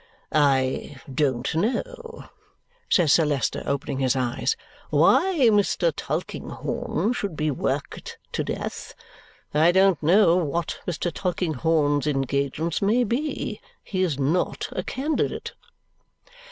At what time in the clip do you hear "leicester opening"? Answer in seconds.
3.23-3.99